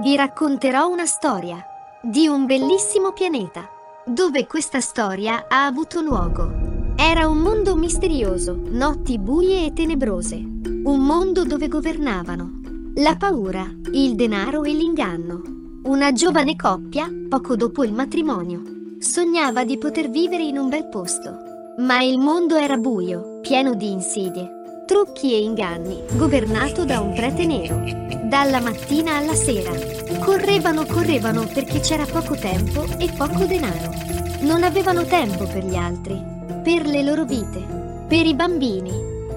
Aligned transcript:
vi 0.00 0.16
racconterò 0.16 0.88
una 0.88 1.06
storia 1.06 1.64
di 2.02 2.26
un 2.26 2.46
bellissimo 2.46 3.12
pianeta, 3.12 3.68
dove 4.04 4.44
questa 4.44 4.80
storia 4.80 5.46
ha 5.48 5.66
avuto 5.66 6.00
luogo. 6.00 6.50
Era 6.96 7.28
un 7.28 7.38
mondo 7.38 7.76
misterioso, 7.76 8.58
notti 8.60 9.20
buie 9.20 9.66
e 9.66 9.72
tenebrose, 9.72 10.34
un 10.34 10.98
mondo 10.98 11.44
dove 11.44 11.68
governavano 11.68 12.60
la 12.96 13.14
paura, 13.16 13.64
il 13.92 14.16
denaro 14.16 14.64
e 14.64 14.72
l'inganno. 14.72 15.42
Una 15.84 16.10
giovane 16.10 16.56
coppia, 16.56 17.08
poco 17.28 17.54
dopo 17.54 17.84
il 17.84 17.92
matrimonio, 17.92 18.62
sognava 18.98 19.64
di 19.64 19.78
poter 19.78 20.10
vivere 20.10 20.42
in 20.42 20.58
un 20.58 20.68
bel 20.68 20.88
posto. 20.88 21.36
Ma 21.78 22.02
il 22.02 22.18
mondo 22.18 22.56
era 22.56 22.76
buio, 22.76 23.38
pieno 23.42 23.74
di 23.74 23.92
insidie, 23.92 24.84
trucchi 24.86 25.34
e 25.34 25.40
inganni, 25.40 26.02
governato 26.16 26.84
da 26.84 27.00
un 27.00 27.14
prete 27.14 27.46
nero. 27.46 28.03
Dalla 28.24 28.58
mattina 28.58 29.16
alla 29.16 29.34
sera. 29.34 29.70
Correvano, 30.18 30.86
correvano 30.86 31.46
perché 31.46 31.80
c'era 31.80 32.06
poco 32.06 32.34
tempo 32.34 32.86
e 32.96 33.12
poco 33.14 33.44
denaro. 33.44 33.92
Non 34.40 34.62
avevano 34.64 35.04
tempo 35.04 35.44
per 35.44 35.62
gli 35.62 35.76
altri, 35.76 36.24
per 36.62 36.86
le 36.86 37.02
loro 37.02 37.24
vite, 37.26 37.62
per 38.08 38.24
i 38.24 38.34
bambini. 38.34 38.90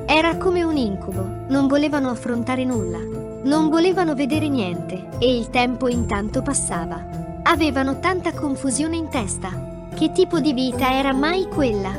Era 0.06 0.38
come 0.38 0.64
un 0.64 0.78
incubo, 0.78 1.22
non 1.50 1.68
volevano 1.68 2.10
affrontare 2.10 2.64
nulla. 2.64 3.00
Non 3.44 3.68
volevano 3.70 4.16
vedere 4.16 4.48
niente 4.48 5.10
e 5.20 5.36
il 5.36 5.50
tempo 5.50 5.90
intanto 5.90 6.42
passava. 6.42 7.06
Avevano 7.44 8.00
tanta 8.00 8.32
confusione 8.32 8.96
in 8.96 9.10
testa. 9.10 9.50
Che 9.94 10.14
tipo 10.14 10.40
di 10.40 10.54
vita 10.54 10.94
era 10.94 11.12
mai 11.12 11.48
quella? 11.50 11.92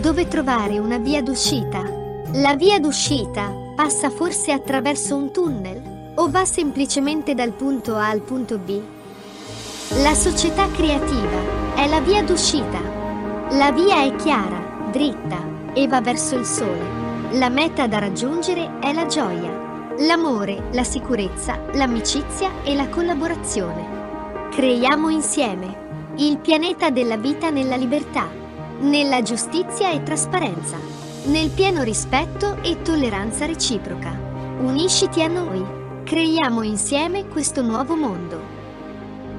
Dove 0.00 0.26
trovare 0.26 0.78
una 0.78 0.96
via 0.96 1.20
d'uscita? 1.20 1.82
La 2.32 2.56
via 2.56 2.80
d'uscita 2.80 3.52
passa 3.76 4.08
forse 4.08 4.52
attraverso 4.52 5.16
un 5.16 5.30
tunnel 5.30 5.89
o 6.14 6.30
va 6.30 6.44
semplicemente 6.44 7.34
dal 7.34 7.52
punto 7.52 7.96
A 7.96 8.08
al 8.08 8.20
punto 8.20 8.58
B? 8.58 8.80
La 10.02 10.14
società 10.14 10.68
creativa 10.70 11.74
è 11.74 11.88
la 11.88 12.00
via 12.00 12.22
d'uscita. 12.22 12.80
La 13.50 13.72
via 13.72 14.02
è 14.02 14.14
chiara, 14.16 14.88
dritta 14.90 15.72
e 15.72 15.86
va 15.88 16.00
verso 16.00 16.36
il 16.36 16.44
sole. 16.44 16.98
La 17.32 17.48
meta 17.48 17.86
da 17.86 17.98
raggiungere 17.98 18.78
è 18.80 18.92
la 18.92 19.06
gioia 19.06 19.68
l'amore, 20.00 20.68
la 20.72 20.84
sicurezza, 20.84 21.58
l'amicizia 21.74 22.62
e 22.62 22.74
la 22.74 22.88
collaborazione. 22.88 24.48
Creiamo 24.50 25.10
insieme 25.10 25.88
il 26.16 26.38
pianeta 26.38 26.90
della 26.90 27.16
vita 27.16 27.50
nella 27.50 27.76
libertà, 27.76 28.28
nella 28.80 29.22
giustizia 29.22 29.90
e 29.90 30.02
trasparenza, 30.02 30.78
nel 31.26 31.50
pieno 31.50 31.82
rispetto 31.82 32.62
e 32.62 32.80
tolleranza 32.82 33.46
reciproca. 33.46 34.18
Unisciti 34.60 35.22
a 35.22 35.28
noi, 35.28 35.62
creiamo 36.10 36.64
insieme 36.64 37.28
questo 37.28 37.62
nuovo 37.62 37.94
mondo. 37.94 38.42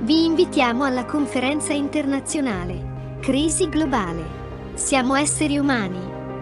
Vi 0.03 0.23
invitiamo 0.23 0.86
alla 0.86 1.03
conferenza 1.03 1.73
internazionale 1.73 3.17
Crisi 3.19 3.67
globale. 3.67 4.23
Siamo 4.75 5.16
esseri 5.16 5.58
umani 5.58 6.00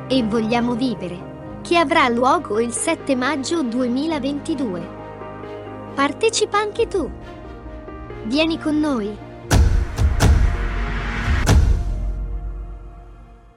e 0.07 0.21
vogliamo 0.21 0.75
vivere 0.75 1.57
che 1.63 1.77
avrà 1.77 2.07
luogo 2.09 2.59
il 2.59 2.71
7 2.71 3.15
maggio 3.15 3.63
2022. 3.63 4.89
Partecipa 5.95 6.59
anche 6.59 6.85
tu! 6.85 7.09
Vieni 8.25 8.59
con 8.59 8.79
noi 8.79 9.09